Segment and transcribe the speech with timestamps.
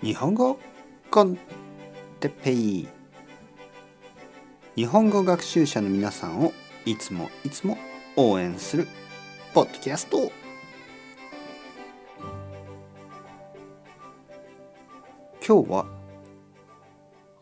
[0.00, 0.60] 日本語
[1.10, 1.36] コン
[2.20, 2.86] テペイ。
[4.76, 6.52] 日本語学習者の皆さんを
[6.86, 7.76] いつもいつも
[8.14, 8.86] 応援する
[9.52, 10.30] ポッドキャスト。
[15.44, 15.86] 今日は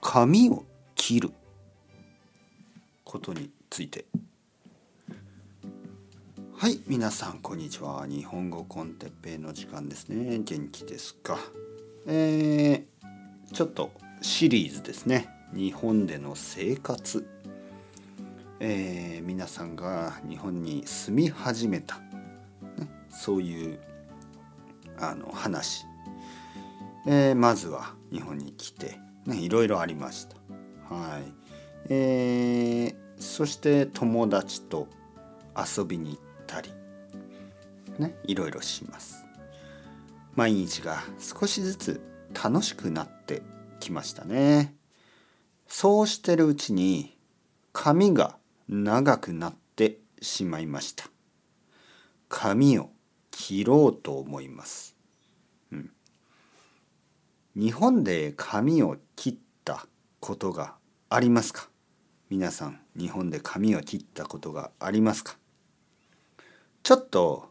[0.00, 0.64] 髪を
[0.96, 1.30] 切る
[3.04, 4.06] ことについて。
[6.56, 8.06] はい皆さんこんにちは。
[8.08, 10.40] 日本語コンテッペイの時間ですね。
[10.40, 11.38] 元気ですか？
[12.06, 13.90] えー、ちょっと
[14.20, 15.28] シリーズですね。
[15.52, 17.26] 日本での生活、
[18.60, 23.80] えー、皆さんが日本に住み始めた、ね、そういう
[24.98, 25.84] あの話、
[27.06, 30.36] えー、まずは日本に来て、ね、いろいろありました。
[30.94, 31.22] はい。
[31.88, 34.88] えー、そして友達と
[35.56, 36.70] 遊びに行ったり。
[37.98, 39.24] ねいろいろします。
[40.36, 42.00] 毎日が少しずつ
[42.32, 43.42] 楽しくなって
[43.80, 44.74] きましたね。
[45.66, 47.16] そうしてるうちに
[47.72, 48.36] 髪が
[48.68, 51.04] 長くなってしまいました。
[52.28, 52.90] 髪を
[53.30, 54.94] 切ろうと思います、
[55.72, 55.90] うん、
[57.56, 59.86] 日本で髪を切った
[60.20, 60.76] ことが
[61.08, 61.68] ありますか？
[62.28, 65.36] 皆さん日本で髪を切ったことがありますか？
[66.82, 67.50] ちょっと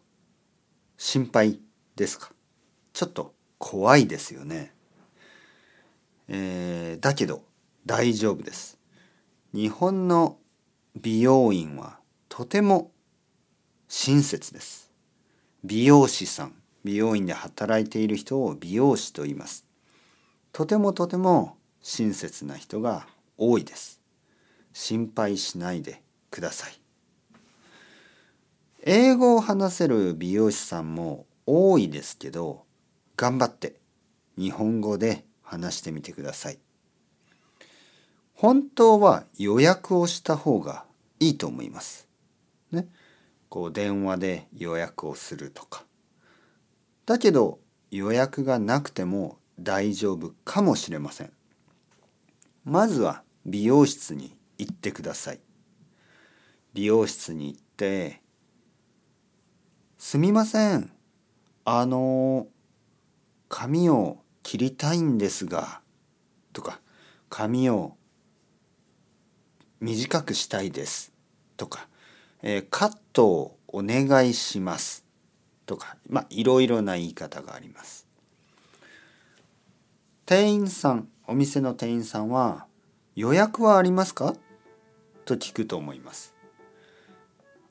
[0.97, 1.59] 心配
[1.95, 2.31] ですか？
[2.93, 4.73] ちょっと怖いですよね。
[6.27, 7.43] えー、だけど
[7.85, 8.77] 大丈夫です。
[9.53, 10.37] 日本の
[10.95, 12.91] 美容院はとても
[13.87, 14.91] 親切です。
[15.63, 19.65] 美容師さん、美容院で働いている人を美容師と言います。
[20.51, 23.99] とてもとても親切な人が多いです。
[24.73, 26.79] 心配しないでください。
[28.83, 32.65] 英語を話せる美容師さんも多いですけど、
[33.19, 33.75] 頑張って
[34.37, 36.59] 日本語で話してみてください。
[38.33, 40.85] 本当は予約をした方が
[41.19, 42.07] いいと思います。
[42.71, 42.87] ね。
[43.49, 45.83] こう電話で予約をするとか。
[47.05, 47.59] だけど
[47.91, 51.33] 予約がなくても大丈夫かもしれません。
[52.63, 55.41] まずは美容室に行ってください。
[56.73, 58.21] 美容室に行って
[59.99, 60.89] 「すみません
[61.65, 62.47] あの
[63.61, 65.81] 髪を切りたいんですが」
[66.53, 66.79] とか
[67.29, 67.97] 「髪を
[69.81, 71.11] 短くしたいです」
[71.57, 71.89] とか、
[72.41, 75.03] えー、カットをお願いします」
[75.67, 78.07] とかまあいろいろな言い方があります。
[80.25, 82.65] 店員さんお店の店員さんは
[83.17, 84.37] 「予約はありますか?」
[85.25, 86.33] と聞くと思います。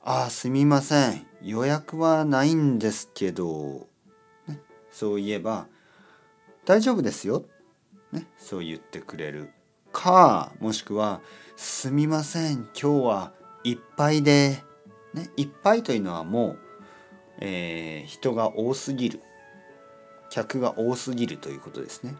[0.01, 3.87] ああすみません予約はないんですけど
[4.47, 4.61] ね
[4.91, 5.67] そういえば
[6.69, 7.45] 「大丈夫ですよ」
[8.13, 9.49] ね、そう言ってくれる
[9.91, 11.19] かもしくは
[11.57, 14.63] 「すみません今日はいっぱいで」
[15.15, 16.59] ね、いっぱいというのはもう、
[17.39, 19.19] えー、人が多すぎる。
[20.29, 22.15] 客が多すぎるということですね。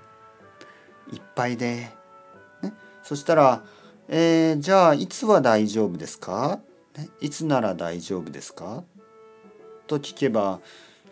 [1.13, 1.91] いっぱいで、
[2.63, 2.73] ね、
[3.03, 3.63] そしたら、
[4.07, 6.59] えー、じゃあいつは大丈夫ですか、
[6.97, 8.83] ね、いつなら大丈夫ですか？
[9.85, 10.59] と聞けば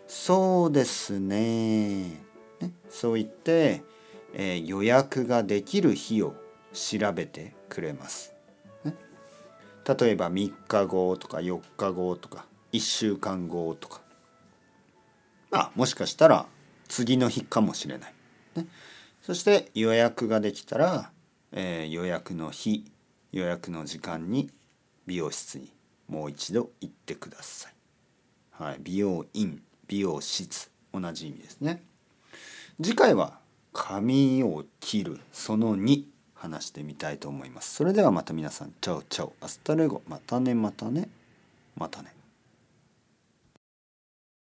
[0.08, 2.26] そうですね。
[2.60, 3.82] ねそう言って、
[4.34, 6.34] えー、予約ができる日を
[6.72, 8.34] 調べてくれます。
[8.84, 8.94] ね、
[9.86, 14.00] 例えば3日後とか4日後とか1週間後とか
[15.50, 16.46] あもしかしたら
[16.88, 18.14] 次の日かもしれない。
[18.56, 18.66] ね、
[19.22, 21.10] そして予約ができたら、
[21.52, 22.90] えー、予約の日
[23.32, 24.50] 予約の時間に
[25.06, 25.72] 美容室に
[26.08, 27.74] もう一度行ってください。
[28.50, 31.82] はい、美容院美容室同じ意味ですね
[32.80, 33.38] 次回は
[33.72, 35.20] 髪を切る。
[35.32, 37.74] その2話してみたいと思います。
[37.74, 38.72] それではまた皆さん。
[38.80, 40.00] Ciao ciao。Hasta luego。
[40.06, 40.54] またね。
[40.54, 41.08] またね。
[41.76, 42.17] またね。